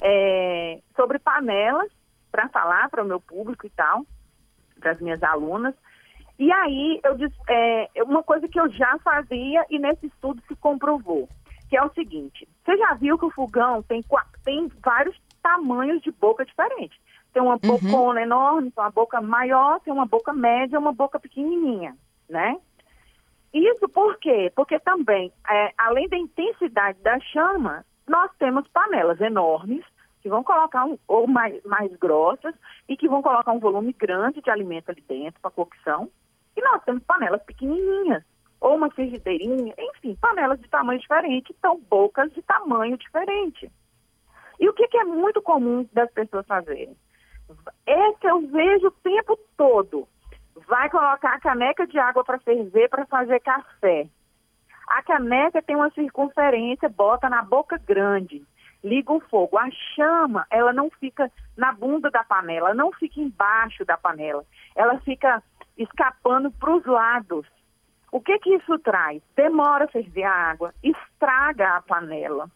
É, 0.00 0.80
sobre 0.94 1.18
panelas, 1.18 1.90
para 2.30 2.48
falar 2.48 2.88
para 2.90 3.02
o 3.02 3.06
meu 3.06 3.20
público 3.20 3.66
e 3.66 3.70
tal, 3.70 4.04
para 4.86 4.92
as 4.92 5.00
minhas 5.00 5.22
alunas. 5.22 5.74
E 6.38 6.52
aí, 6.52 7.00
eu 7.02 7.16
disse, 7.16 7.34
é, 7.48 7.88
uma 8.04 8.22
coisa 8.22 8.46
que 8.46 8.60
eu 8.60 8.68
já 8.70 8.96
fazia 8.98 9.64
e 9.68 9.78
nesse 9.78 10.06
estudo 10.06 10.40
se 10.46 10.54
comprovou, 10.56 11.28
que 11.68 11.76
é 11.76 11.82
o 11.82 11.92
seguinte: 11.92 12.46
você 12.64 12.76
já 12.76 12.94
viu 12.94 13.18
que 13.18 13.24
o 13.24 13.30
fogão 13.30 13.82
tem, 13.82 14.04
tem 14.44 14.70
vários 14.84 15.16
tamanhos 15.42 16.00
de 16.02 16.12
boca 16.12 16.44
diferentes. 16.44 16.96
Tem 17.32 17.42
uma 17.42 17.54
uhum. 17.54 17.78
bocona 17.78 18.22
enorme, 18.22 18.70
tem 18.70 18.84
uma 18.84 18.90
boca 18.90 19.20
maior, 19.20 19.80
tem 19.80 19.92
uma 19.92 20.06
boca 20.06 20.32
média, 20.32 20.78
uma 20.78 20.92
boca 20.92 21.18
pequenininha, 21.18 21.96
né? 22.28 22.56
Isso 23.52 23.88
por 23.88 24.18
quê? 24.18 24.52
Porque 24.54 24.78
também, 24.78 25.32
é, 25.48 25.72
além 25.76 26.08
da 26.08 26.16
intensidade 26.16 26.98
da 27.02 27.18
chama, 27.20 27.84
nós 28.06 28.30
temos 28.38 28.68
panelas 28.68 29.20
enormes 29.20 29.84
que 30.26 30.30
vão 30.30 30.42
colocar 30.42 30.84
um, 30.84 30.98
ou 31.06 31.28
mais, 31.28 31.62
mais 31.62 31.94
grossas 31.94 32.52
e 32.88 32.96
que 32.96 33.06
vão 33.06 33.22
colocar 33.22 33.52
um 33.52 33.60
volume 33.60 33.92
grande 33.92 34.42
de 34.42 34.50
alimento 34.50 34.90
ali 34.90 35.00
dentro 35.02 35.40
para 35.40 35.52
cocção. 35.52 36.10
E 36.56 36.60
nós 36.62 36.82
temos 36.82 37.04
panelas 37.04 37.40
pequenininhas, 37.44 38.24
ou 38.60 38.74
uma 38.74 38.90
frigideirinha, 38.90 39.72
enfim, 39.78 40.16
panelas 40.20 40.58
de 40.60 40.68
tamanho 40.68 40.98
diferente, 40.98 41.54
são 41.60 41.78
bocas 41.78 42.32
de 42.32 42.42
tamanho 42.42 42.98
diferente. 42.98 43.70
E 44.58 44.68
o 44.68 44.72
que, 44.72 44.88
que 44.88 44.98
é 44.98 45.04
muito 45.04 45.40
comum 45.40 45.88
das 45.92 46.10
pessoas 46.10 46.44
fazerem? 46.44 46.96
Esse 47.86 48.26
eu 48.26 48.40
vejo 48.48 48.88
o 48.88 48.90
tempo 48.90 49.38
todo. 49.56 50.08
Vai 50.66 50.90
colocar 50.90 51.34
a 51.34 51.40
caneca 51.40 51.86
de 51.86 52.00
água 52.00 52.24
para 52.24 52.40
ferver 52.40 52.88
para 52.88 53.06
fazer 53.06 53.38
café. 53.38 54.08
A 54.88 55.02
caneca 55.04 55.62
tem 55.62 55.76
uma 55.76 55.90
circunferência, 55.90 56.88
bota 56.88 57.28
na 57.30 57.42
boca 57.42 57.78
grande, 57.78 58.44
liga 58.86 59.12
o 59.12 59.20
fogo. 59.20 59.58
A 59.58 59.68
chama, 59.94 60.46
ela 60.50 60.72
não 60.72 60.88
fica 60.90 61.30
na 61.56 61.72
bunda 61.72 62.10
da 62.10 62.22
panela, 62.22 62.72
não 62.72 62.92
fica 62.92 63.20
embaixo 63.20 63.84
da 63.84 63.96
panela. 63.96 64.44
Ela 64.74 64.98
fica 65.00 65.42
escapando 65.76 66.50
para 66.52 66.74
os 66.74 66.86
lados. 66.86 67.46
O 68.12 68.20
que 68.20 68.38
que 68.38 68.54
isso 68.54 68.78
traz? 68.78 69.20
Demora 69.34 69.84
a 69.84 69.88
ferver 69.88 70.24
a 70.24 70.32
água, 70.32 70.72
estraga 70.82 71.76
a 71.76 71.82
panela, 71.82 72.48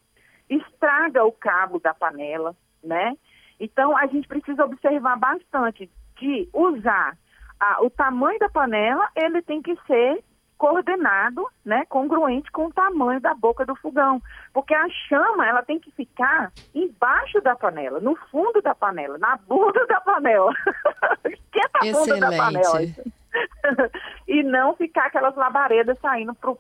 estraga 0.49 1.25
o 1.25 1.33
cabo 1.33 1.81
da 1.81 1.93
panela, 1.93 2.55
né? 2.83 3.15
Então 3.59 3.97
a 3.97 4.07
gente 4.07 4.27
precisa 4.27 4.65
observar 4.65 5.19
bastante 5.19 5.91
de 6.19 6.49
usar 6.55 7.19
a, 7.59 7.83
o 7.83 7.91
tamanho 7.91 8.39
da 8.39 8.49
panela, 8.49 9.07
ele 9.15 9.43
tem 9.43 9.61
que 9.61 9.77
ser 9.87 10.23
coordenado, 10.61 11.47
né, 11.65 11.87
congruente 11.89 12.53
com 12.53 12.67
o 12.67 12.73
tamanho 12.73 13.19
da 13.19 13.33
boca 13.33 13.65
do 13.65 13.75
fogão, 13.77 14.21
porque 14.53 14.75
a 14.75 14.87
chama 15.09 15.47
ela 15.49 15.63
tem 15.63 15.81
que 15.81 15.91
ficar 15.93 16.53
embaixo 16.75 17.41
da 17.41 17.57
panela, 17.57 17.99
no 17.99 18.15
fundo 18.31 18.61
da 18.61 18.75
panela, 18.75 19.17
na 19.17 19.39
bunda 19.39 19.87
da 19.87 19.99
panela. 20.03 20.53
Esquenta 21.25 21.79
a 21.79 21.93
bunda 21.93 22.21
da 22.21 22.37
panela. 22.37 22.81
e 24.29 24.43
não 24.43 24.77
ficar 24.77 25.07
aquelas 25.07 25.35
labaredas 25.35 25.99
saindo 25.99 26.35
pro. 26.35 26.59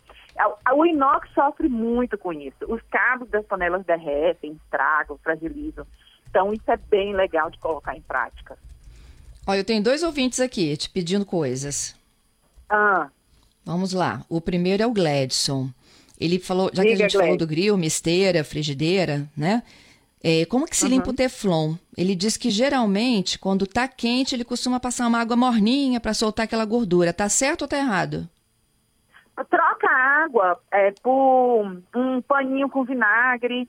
O 0.73 0.87
inox 0.87 1.29
sofre 1.35 1.69
muito 1.69 2.17
com 2.17 2.33
isso. 2.33 2.65
Os 2.69 2.81
cabos 2.91 3.29
das 3.29 3.45
panelas 3.45 3.85
derretem, 3.85 4.53
estragam, 4.53 5.19
fragilizam. 5.19 5.87
Então, 6.31 6.55
isso 6.55 6.71
é 6.71 6.77
bem 6.79 7.15
legal 7.15 7.51
de 7.51 7.59
colocar 7.59 7.95
em 7.95 8.01
prática. 8.01 8.57
Olha, 9.47 9.59
eu 9.59 9.65
tenho 9.65 9.83
dois 9.83 10.03
ouvintes 10.03 10.41
aqui 10.41 10.75
te 10.75 10.89
pedindo 10.89 11.27
coisas. 11.27 11.95
Ah. 12.71 13.11
Vamos 13.71 13.93
lá. 13.93 14.23
O 14.29 14.41
primeiro 14.41 14.83
é 14.83 14.87
o 14.87 14.93
Gladson. 14.93 15.69
Ele 16.21 16.41
falou, 16.41 16.73
já 16.75 16.83
que 16.83 16.89
a 16.89 16.97
gente 16.97 17.13
Glad. 17.13 17.25
falou 17.25 17.39
do 17.39 17.47
grill, 17.47 17.77
misteira, 17.77 18.43
frigideira, 18.43 19.29
né? 19.37 19.63
É, 20.25 20.45
como 20.47 20.67
que 20.67 20.77
se 20.77 20.87
uhum. 20.87 20.91
limpa 20.91 21.11
o 21.11 21.15
teflon? 21.15 21.75
Ele 21.97 22.17
diz 22.17 22.37
que 22.37 22.51
geralmente, 22.51 23.39
quando 23.39 23.69
tá 23.69 23.87
quente, 23.87 24.35
ele 24.35 24.43
costuma 24.43 24.81
passar 24.81 25.07
uma 25.07 25.21
água 25.21 25.37
morninha 25.37 26.01
para 26.01 26.13
soltar 26.13 26.47
aquela 26.47 26.65
gordura. 26.65 27.13
Tá 27.13 27.29
certo 27.29 27.63
ou 27.63 27.69
tá 27.69 27.79
errado? 27.79 28.29
Troca 29.49 29.87
a 29.89 30.25
água 30.25 30.61
é, 30.73 30.91
por 31.01 31.65
um 31.95 32.21
paninho 32.23 32.69
com 32.69 32.85
vinagre. 32.85 33.69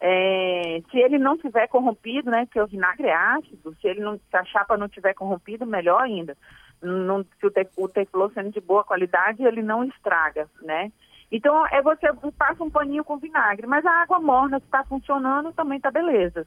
É, 0.00 0.82
se 0.90 0.98
ele 0.98 1.18
não 1.18 1.38
tiver 1.38 1.68
corrompido, 1.68 2.32
né? 2.32 2.46
Porque 2.46 2.60
o 2.60 2.66
vinagre 2.66 3.06
é 3.06 3.14
ácido. 3.14 3.76
Se 3.80 3.86
ele 3.86 4.00
não, 4.00 4.16
se 4.16 4.36
a 4.36 4.44
chapa 4.44 4.76
não 4.76 4.88
tiver 4.88 5.14
corrompido, 5.14 5.64
melhor 5.64 6.02
ainda 6.02 6.36
não, 6.82 7.24
se 7.24 7.46
o, 7.46 7.50
te, 7.50 7.66
o 7.76 7.88
teflon 7.88 8.30
sendo 8.30 8.50
de 8.50 8.60
boa 8.60 8.84
qualidade, 8.84 9.44
ele 9.44 9.62
não 9.62 9.84
estraga, 9.84 10.48
né? 10.62 10.92
Então, 11.30 11.66
é 11.66 11.82
você 11.82 12.06
passa 12.36 12.62
um 12.62 12.70
paninho 12.70 13.04
com 13.04 13.18
vinagre, 13.18 13.66
mas 13.66 13.84
a 13.84 14.02
água 14.02 14.20
morna, 14.20 14.60
se 14.60 14.66
está 14.66 14.84
funcionando, 14.84 15.52
também 15.52 15.78
está 15.78 15.90
beleza. 15.90 16.46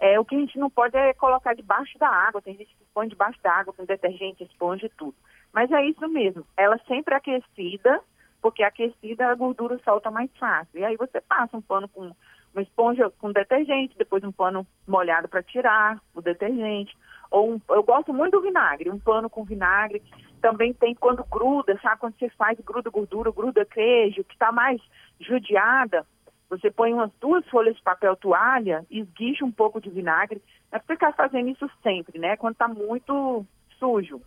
É, 0.00 0.18
o 0.18 0.24
que 0.24 0.34
a 0.34 0.38
gente 0.38 0.58
não 0.58 0.70
pode 0.70 0.96
é 0.96 1.12
colocar 1.14 1.54
debaixo 1.54 1.98
da 1.98 2.08
água, 2.08 2.42
tem 2.42 2.56
gente 2.56 2.74
que 2.74 2.84
põe 2.92 3.08
debaixo 3.08 3.38
da 3.42 3.52
água 3.52 3.72
com 3.72 3.84
detergente, 3.84 4.42
esponja 4.44 4.86
e 4.86 4.90
tudo. 4.90 5.14
Mas 5.52 5.70
é 5.70 5.84
isso 5.86 6.06
mesmo, 6.08 6.44
ela 6.56 6.78
sempre 6.88 7.14
aquecida, 7.14 8.00
porque 8.42 8.62
aquecida 8.62 9.28
a 9.28 9.34
gordura 9.34 9.78
solta 9.84 10.10
mais 10.10 10.30
fácil. 10.36 10.80
E 10.80 10.84
aí 10.84 10.96
você 10.96 11.20
passa 11.20 11.56
um 11.56 11.62
pano 11.62 11.88
com 11.88 12.12
uma 12.52 12.62
esponja 12.62 13.10
com 13.18 13.32
detergente, 13.32 13.96
depois 13.96 14.22
um 14.22 14.32
pano 14.32 14.66
molhado 14.86 15.28
para 15.28 15.42
tirar 15.42 15.98
o 16.14 16.20
detergente. 16.20 16.96
Ou 17.34 17.54
um, 17.54 17.60
eu 17.70 17.82
gosto 17.82 18.14
muito 18.14 18.38
do 18.38 18.42
vinagre, 18.42 18.88
um 18.88 18.98
pano 18.98 19.28
com 19.28 19.42
vinagre. 19.42 20.00
Também 20.40 20.72
tem 20.72 20.94
quando 20.94 21.24
gruda, 21.24 21.76
sabe? 21.82 22.00
Quando 22.00 22.16
você 22.16 22.28
faz 22.28 22.56
gruda 22.60 22.88
gordura, 22.90 23.32
gruda 23.32 23.64
queijo, 23.64 24.22
que 24.22 24.34
está 24.34 24.52
mais 24.52 24.80
judiada, 25.18 26.06
você 26.48 26.70
põe 26.70 26.94
umas 26.94 27.10
duas 27.20 27.44
folhas 27.48 27.74
de 27.74 27.82
papel 27.82 28.14
toalha, 28.14 28.86
esguicha 28.88 29.44
um 29.44 29.50
pouco 29.50 29.80
de 29.80 29.90
vinagre. 29.90 30.40
É 30.70 30.78
pra 30.78 30.94
ficar 30.94 31.12
fazendo 31.14 31.48
isso 31.48 31.68
sempre, 31.82 32.20
né? 32.20 32.36
Quando 32.36 32.52
está 32.52 32.68
muito 32.68 33.44
sujo. 33.80 34.22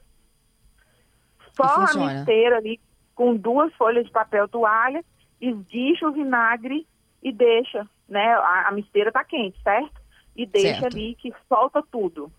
Só 1.54 1.64
a 1.64 1.94
misteira 1.94 2.58
ali 2.58 2.78
com 3.16 3.38
duas 3.38 3.74
folhas 3.76 4.06
de 4.06 4.12
papel 4.12 4.50
toalha, 4.50 5.02
esguicha 5.40 6.06
o 6.06 6.12
vinagre 6.12 6.86
e 7.24 7.32
deixa, 7.32 7.88
né? 8.10 8.34
A, 8.34 8.68
a 8.68 8.72
misteira 8.74 9.12
está 9.12 9.24
quente, 9.24 9.58
certo? 9.64 10.02
E 10.36 10.46
deixa 10.46 10.82
certo. 10.82 10.94
ali 10.94 11.16
que 11.16 11.34
solta 11.48 11.82
tudo. 11.90 12.30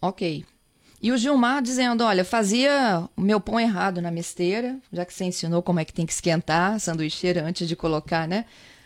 Ok. 0.00 0.44
E 1.00 1.12
o 1.12 1.16
Gilmar 1.16 1.62
dizendo: 1.62 2.04
olha, 2.04 2.24
fazia 2.24 3.08
o 3.16 3.20
meu 3.20 3.40
pão 3.40 3.58
errado 3.58 4.02
na 4.02 4.10
misteira, 4.10 4.76
já 4.92 5.04
que 5.04 5.14
você 5.14 5.24
ensinou 5.24 5.62
como 5.62 5.80
é 5.80 5.84
que 5.84 5.92
tem 5.92 6.06
que 6.06 6.12
esquentar 6.12 6.74
a 6.74 6.78
sanduicheira 6.78 7.42
antes 7.42 7.68
de 7.68 7.76
colocar, 7.76 8.26
né? 8.26 8.44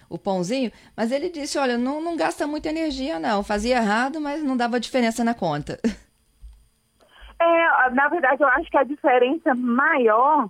O 0.08 0.18
pãozinho, 0.18 0.70
mas 0.94 1.10
ele 1.10 1.30
disse: 1.30 1.58
olha, 1.58 1.78
não, 1.78 2.02
não 2.02 2.16
gasta 2.16 2.46
muita 2.46 2.68
energia, 2.68 3.18
não. 3.18 3.42
Fazia 3.42 3.78
errado, 3.78 4.20
mas 4.20 4.42
não 4.42 4.56
dava 4.56 4.78
diferença 4.78 5.24
na 5.24 5.34
conta. 5.34 5.78
É, 7.40 7.90
na 7.90 8.08
verdade, 8.08 8.40
eu 8.40 8.46
acho 8.46 8.70
que 8.70 8.76
a 8.76 8.84
diferença 8.84 9.52
maior 9.52 10.48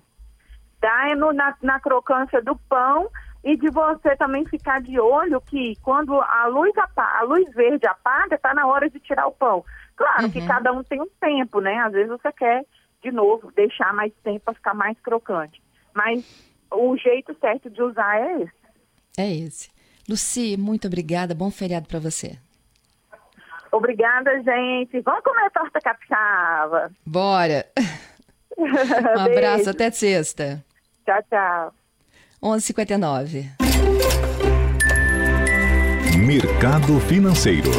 dá 0.78 1.10
é 1.10 1.14
no, 1.14 1.32
na, 1.32 1.54
na 1.62 1.80
crocância 1.80 2.42
do 2.42 2.54
pão 2.68 3.08
e 3.44 3.56
de 3.56 3.70
você 3.70 4.14
também 4.16 4.44
ficar 4.46 4.80
de 4.80 4.98
olho 5.00 5.40
que 5.40 5.76
quando 5.82 6.14
a 6.20 6.46
luz, 6.46 6.76
apaga, 6.78 7.18
a 7.18 7.22
luz 7.22 7.52
verde 7.54 7.86
apaga, 7.86 8.36
está 8.36 8.54
na 8.54 8.66
hora 8.66 8.88
de 8.88 9.00
tirar 9.00 9.26
o 9.26 9.32
pão. 9.32 9.64
Claro 9.96 10.24
uhum. 10.24 10.30
que 10.30 10.46
cada 10.46 10.72
um 10.72 10.82
tem 10.82 11.00
um 11.00 11.08
tempo, 11.20 11.60
né? 11.60 11.76
Às 11.78 11.92
vezes 11.92 12.08
você 12.08 12.32
quer, 12.32 12.64
de 13.02 13.10
novo, 13.10 13.50
deixar 13.52 13.92
mais 13.92 14.12
tempo 14.22 14.40
para 14.44 14.54
ficar 14.54 14.74
mais 14.74 14.98
crocante. 15.00 15.60
Mas 15.94 16.24
o 16.70 16.96
jeito 16.96 17.36
certo 17.40 17.68
de 17.68 17.82
usar 17.82 18.20
é 18.20 18.42
esse. 18.42 18.52
É 19.18 19.34
esse. 19.34 19.70
Luci, 20.08 20.56
muito 20.56 20.86
obrigada. 20.86 21.34
Bom 21.34 21.50
feriado 21.50 21.86
para 21.86 21.98
você. 21.98 22.38
Obrigada, 23.70 24.30
gente. 24.42 25.00
Vamos 25.00 25.22
comer 25.22 25.50
torta 25.50 25.80
capixaba. 25.80 26.90
Bora. 27.06 27.66
um 28.56 29.20
abraço, 29.20 29.70
até 29.70 29.90
sexta. 29.90 30.64
Tchau, 31.04 31.22
tchau. 31.28 31.74
11:59. 32.42 33.46
Mercado 36.16 36.98
Financeiro. 37.00 37.70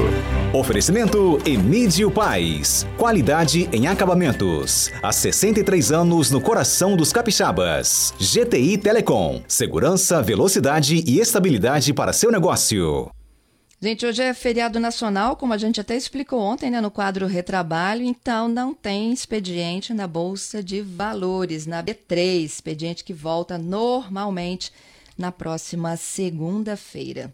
Oferecimento 0.53 1.37
Emídio 1.45 2.09
Paz. 2.09 2.87
Qualidade 2.97 3.67
em 3.73 3.87
acabamentos. 3.87 4.89
Há 5.01 5.11
63 5.11 5.91
anos 5.91 6.31
no 6.31 6.39
coração 6.39 6.95
dos 6.95 7.11
capixabas. 7.11 8.13
GTI 8.17 8.77
Telecom. 8.77 9.41
Segurança, 9.47 10.21
velocidade 10.21 11.03
e 11.05 11.19
estabilidade 11.19 11.93
para 11.93 12.13
seu 12.13 12.31
negócio. 12.31 13.09
Gente, 13.83 14.05
hoje 14.05 14.23
é 14.23 14.33
feriado 14.33 14.79
nacional, 14.79 15.35
como 15.35 15.51
a 15.51 15.57
gente 15.57 15.81
até 15.81 15.93
explicou 15.93 16.39
ontem, 16.39 16.71
né, 16.71 16.79
no 16.79 16.89
quadro 16.89 17.27
Retrabalho, 17.27 18.01
então 18.01 18.47
não 18.47 18.73
tem 18.73 19.11
expediente 19.11 19.93
na 19.93 20.07
Bolsa 20.07 20.63
de 20.63 20.79
Valores, 20.79 21.65
na 21.65 21.83
B3, 21.83 22.45
expediente 22.45 23.03
que 23.03 23.13
volta 23.13 23.57
normalmente 23.57 24.71
na 25.17 25.33
próxima 25.33 25.97
segunda-feira. 25.97 27.33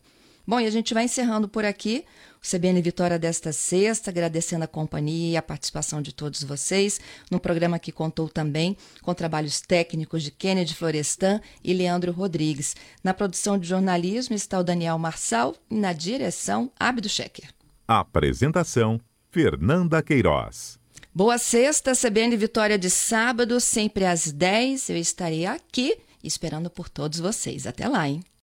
Bom, 0.50 0.60
e 0.60 0.65
a 0.65 0.72
gente 0.72 0.96
vai 0.96 1.03
encerrando 1.03 1.48
por 1.48 1.63
aqui 1.63 2.03
o 2.41 2.58
CBN 2.58 2.82
Vitória 2.82 3.20
desta 3.20 3.53
sexta, 3.53 4.10
agradecendo 4.10 4.63
a 4.63 4.68
companhia 4.68 5.34
e 5.34 5.38
a 5.38 5.44
participação 5.44 6.01
de 6.01 6.12
todos 6.12 6.41
vocês 6.41 7.00
no 7.29 7.39
programa 7.39 7.77
que 7.77 7.91
contou 7.91 8.27
também 8.27 8.75
com 9.03 9.13
trabalhos 9.13 9.62
técnicos 9.62 10.24
de 10.24 10.32
Kennedy 10.32 10.74
Florestan 10.74 11.39
e 11.63 11.72
Leandro 11.72 12.12
Rodrigues. 12.12 12.75
Na 13.03 13.13
produção 13.13 13.60
de 13.60 13.68
jornalismo 13.68 14.36
está 14.36 14.58
o 14.58 14.63
Daniel 14.63 14.98
Marçal 14.98 15.56
e 15.70 15.75
na 15.75 15.94
direção, 15.94 16.72
Abdo 16.79 17.08
Schecker. 17.08 17.53
Apresentação, 17.88 19.00
Fernanda 19.29 20.01
Queiroz. 20.01 20.79
Boa 21.13 21.38
sexta, 21.38 21.91
CBN 21.94 22.36
Vitória 22.36 22.79
de 22.79 22.89
sábado, 22.89 23.60
sempre 23.60 24.03
às 24.03 24.32
10. 24.32 24.89
Eu 24.89 24.98
estarei 24.98 25.46
aqui 25.46 25.96
esperando 26.24 26.72
por 26.72 26.89
todos 26.89 27.20
vocês. 27.20 27.68
Até 27.68 27.88
lá, 27.88 28.10
hein? 28.10 28.24